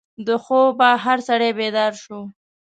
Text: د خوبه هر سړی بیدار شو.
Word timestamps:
د 0.27 0.29
خوبه 0.43 0.89
هر 1.03 1.17
سړی 1.27 1.51
بیدار 1.59 1.93
شو. 2.03 2.19